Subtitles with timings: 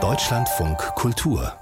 [0.00, 1.52] Deutschlandfunk Kultur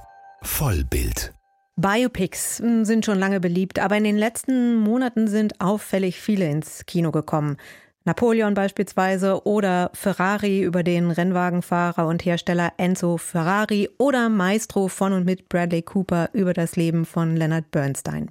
[0.43, 1.33] Vollbild
[1.77, 6.85] Biopics hm, sind schon lange beliebt, aber in den letzten Monaten sind auffällig viele ins
[6.85, 7.57] Kino gekommen.
[8.07, 15.27] Napoleon beispielsweise oder Ferrari über den Rennwagenfahrer und Hersteller Enzo Ferrari oder Maestro von und
[15.27, 18.31] mit Bradley Cooper über das Leben von Leonard Bernstein.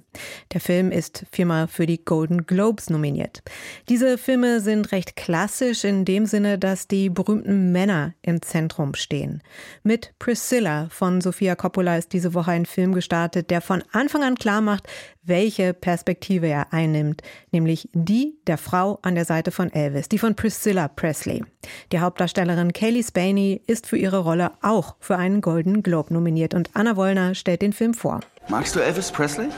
[0.54, 3.42] Der Film ist viermal für die Golden Globes nominiert.
[3.90, 9.42] Diese Filme sind recht klassisch in dem Sinne, dass die berühmten Männer im Zentrum stehen.
[9.82, 14.36] Mit Priscilla von Sofia Coppola ist diese Woche ein Film gestartet, der von Anfang an
[14.36, 14.88] klar macht,
[15.26, 20.34] welche Perspektive er einnimmt, nämlich die der Frau an der Seite von Elvis, die von
[20.34, 21.44] Priscilla Presley.
[21.92, 26.70] Die Hauptdarstellerin Kaylee Spaney ist für ihre Rolle auch für einen Golden Globe nominiert und
[26.74, 28.20] Anna Wollner stellt den Film vor.
[28.48, 29.48] Magst du Elvis Presley?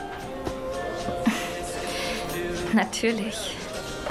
[2.73, 3.55] Natürlich.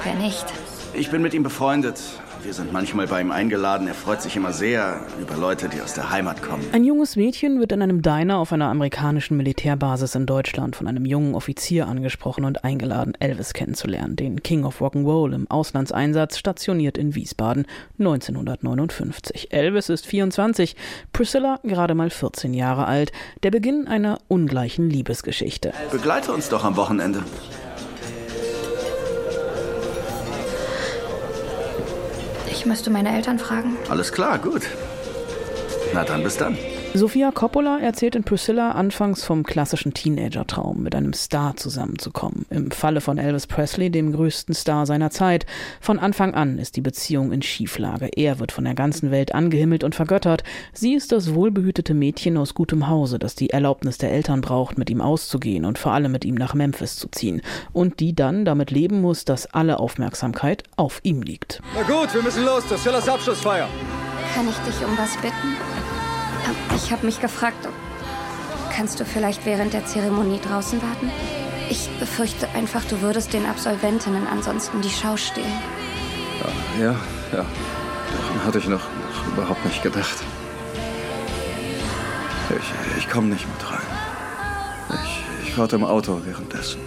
[0.03, 0.45] Wer nicht?
[0.93, 2.01] Ich bin mit ihm befreundet.
[2.41, 3.87] Wir sind manchmal bei ihm eingeladen.
[3.87, 6.63] Er freut sich immer sehr über Leute, die aus der Heimat kommen.
[6.71, 11.05] Ein junges Mädchen wird in einem Diner auf einer amerikanischen Militärbasis in Deutschland von einem
[11.05, 17.13] jungen Offizier angesprochen und eingeladen, Elvis kennenzulernen, den King of Rock'n'Roll im Auslandseinsatz, stationiert in
[17.13, 17.67] Wiesbaden
[17.99, 19.51] 1959.
[19.51, 20.77] Elvis ist 24,
[21.11, 23.11] Priscilla gerade mal 14 Jahre alt.
[23.43, 25.73] Der Beginn einer ungleichen Liebesgeschichte.
[25.91, 27.21] Begleite uns doch am Wochenende.
[32.59, 33.77] Ich müsste meine Eltern fragen.
[33.87, 34.63] Alles klar, gut.
[35.93, 36.57] Na dann, bis dann.
[36.95, 42.47] Sofia Coppola erzählt in Priscilla anfangs vom klassischen Teenager-Traum, mit einem Star zusammenzukommen.
[42.49, 45.45] Im Falle von Elvis Presley, dem größten Star seiner Zeit.
[45.81, 48.09] Von Anfang an ist die Beziehung in Schieflage.
[48.15, 50.43] Er wird von der ganzen Welt angehimmelt und vergöttert.
[50.73, 54.89] Sie ist das wohlbehütete Mädchen aus gutem Hause, das die Erlaubnis der Eltern braucht, mit
[54.89, 57.43] ihm auszugehen und vor allem mit ihm nach Memphis zu ziehen.
[57.71, 61.61] Und die dann damit leben muss, dass alle Aufmerksamkeit auf ihm liegt.
[61.75, 62.63] Na gut, wir müssen los.
[62.63, 63.69] Das ist Sillas Abschlussfeier.
[64.33, 65.78] Kann ich dich um was bitten?
[66.75, 67.67] Ich habe mich gefragt,
[68.75, 71.11] kannst du vielleicht während der Zeremonie draußen warten?
[71.69, 75.61] Ich befürchte einfach, du würdest den Absolventinnen ansonsten die Schau stehlen.
[76.79, 76.91] Ja, ja,
[77.31, 77.45] ja.
[78.11, 80.17] Daran hatte ich noch, noch überhaupt nicht gedacht.
[82.49, 83.85] Ich, ich komme nicht mit rein.
[85.03, 86.79] Ich, ich warte im Auto währenddessen.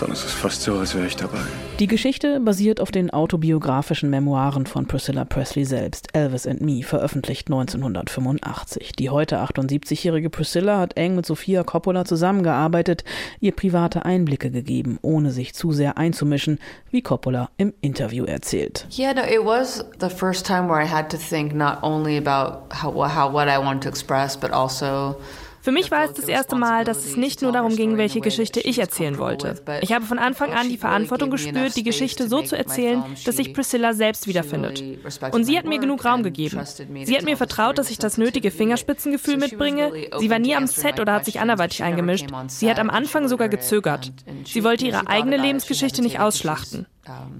[0.00, 1.38] Dann ist es fast so, als wäre ich dabei.
[1.80, 7.48] Die Geschichte basiert auf den autobiografischen Memoiren von Priscilla Presley selbst, Elvis and Me, veröffentlicht
[7.48, 8.92] 1985.
[8.92, 13.02] Die heute 78-jährige Priscilla hat eng mit Sofia Coppola zusammengearbeitet,
[13.40, 16.60] ihr private Einblicke gegeben, ohne sich zu sehr einzumischen,
[16.90, 18.86] wie Coppola im Interview erzählt.
[18.96, 22.72] Yeah, no, it was the first time where I had to think not only about
[22.82, 25.16] how, how what I wanted to express, but also
[25.68, 28.58] für mich war es das erste Mal, dass es nicht nur darum ging, welche Geschichte
[28.58, 29.60] ich erzählen wollte.
[29.82, 33.52] Ich habe von Anfang an die Verantwortung gespürt, die Geschichte so zu erzählen, dass sich
[33.52, 34.82] Priscilla selbst wiederfindet.
[35.30, 36.58] Und sie hat mir genug Raum gegeben.
[37.04, 39.92] Sie hat mir vertraut, dass ich das nötige Fingerspitzengefühl mitbringe.
[40.18, 42.28] Sie war nie am Set oder hat sich anderweitig eingemischt.
[42.46, 44.10] Sie hat am Anfang sogar gezögert.
[44.46, 46.86] Sie wollte ihre eigene Lebensgeschichte nicht ausschlachten.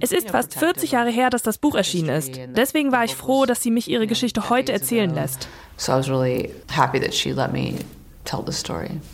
[0.01, 2.39] Es ist fast 40 Jahre her, dass das Buch erschienen ist.
[2.55, 5.49] Deswegen war ich froh, dass sie mich ihre Geschichte heute erzählen lässt.
[5.79, 7.77] So I was really happy that she let me.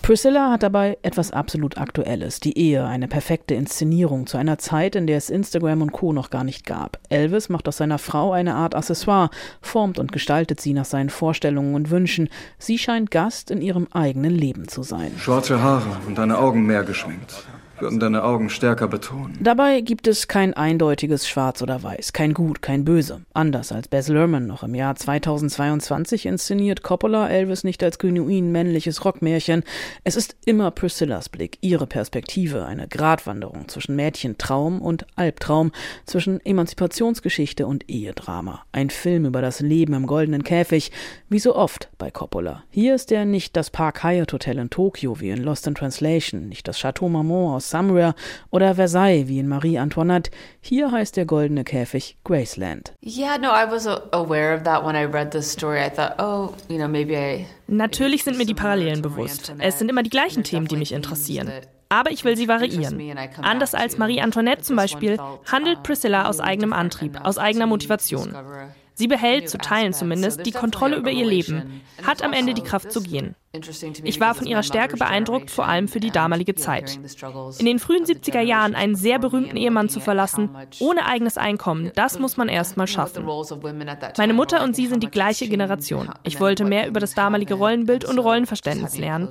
[0.02, 5.06] Priscilla hat dabei etwas absolut Aktuelles, die Ehe, eine perfekte Inszenierung zu einer Zeit, in
[5.06, 6.12] der es Instagram und Co.
[6.12, 6.98] noch gar nicht gab.
[7.08, 9.30] Elvis macht aus seiner Frau eine Art Accessoire,
[9.60, 12.28] formt und gestaltet sie nach seinen Vorstellungen und Wünschen.
[12.58, 15.12] Sie scheint Gast in ihrem eigenen Leben zu sein.
[15.18, 17.46] Schwarze Haare und deine Augen mehr geschminkt
[17.84, 19.36] würden deine Augen stärker betonen.
[19.40, 23.20] Dabei gibt es kein eindeutiges Schwarz oder Weiß, kein Gut, kein Böse.
[23.34, 29.04] Anders als Baz Luhrmann noch im Jahr 2022 inszeniert Coppola Elvis nicht als genuin männliches
[29.04, 29.64] Rockmärchen.
[30.02, 35.70] Es ist immer Priscillas Blick, ihre Perspektive, eine Gratwanderung zwischen Mädchentraum und Albtraum,
[36.06, 38.64] zwischen Emanzipationsgeschichte und Ehedrama.
[38.72, 40.90] Ein Film über das Leben im goldenen Käfig,
[41.28, 42.64] wie so oft bei Coppola.
[42.70, 46.48] Hier ist er nicht das Park Hyatt Hotel in Tokio wie in Lost in Translation,
[46.48, 48.14] nicht das Chateau Marmont aus Somewhere
[48.50, 50.30] oder Versailles wie in Marie Antoinette.
[50.60, 52.92] Hier heißt der goldene Käfig Graceland.
[53.02, 55.80] Yeah, no, I was aware of that when I read this story.
[55.84, 59.52] I thought, oh, you know, maybe I Natürlich sind mir die Parallelen bewusst.
[59.58, 61.50] Es sind immer die gleichen Themen, die mich interessieren.
[61.88, 63.00] Aber ich will sie variieren.
[63.42, 65.18] Anders als Marie Antoinette zum Beispiel
[65.50, 68.34] handelt Priscilla aus eigenem Antrieb, aus eigener Motivation.
[68.94, 72.92] Sie behält, zu Teilen zumindest, die Kontrolle über ihr Leben, hat am Ende die Kraft
[72.92, 73.34] zu gehen.
[74.02, 76.98] Ich war von ihrer Stärke beeindruckt, vor allem für die damalige Zeit.
[77.58, 80.50] In den frühen 70er Jahren einen sehr berühmten Ehemann zu verlassen,
[80.80, 83.24] ohne eigenes Einkommen, das muss man erst mal schaffen.
[84.18, 86.10] Meine Mutter und sie sind die gleiche Generation.
[86.24, 89.28] Ich wollte mehr über das damalige Rollenbild und Rollenverständnis lernen.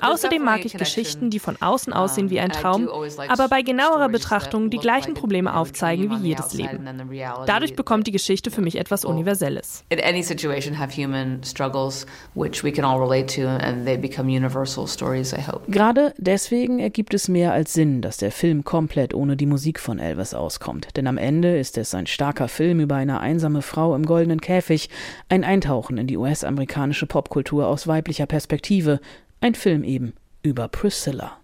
[0.00, 2.88] Außerdem mag ich Geschichten, die von außen aussehen wie ein Traum,
[3.28, 7.08] aber bei genauerer Betrachtung die gleichen Probleme aufzeigen wie jedes Leben.
[7.46, 9.84] Dadurch bekommt die Geschichte für mich etwas etwas Universelles.
[9.90, 14.28] In any situation have human struggles which we can all relate to and they become
[14.28, 15.70] universal stories, I hope.
[15.70, 19.98] Gerade deswegen ergibt es mehr als Sinn, dass der Film komplett ohne die Musik von
[19.98, 20.96] Elvis auskommt.
[20.96, 24.88] Denn am Ende ist es ein starker Film über eine einsame Frau im goldenen Käfig,
[25.28, 29.00] ein Eintauchen in die US-amerikanische Popkultur aus weiblicher Perspektive,
[29.40, 31.41] ein Film eben über Priscilla.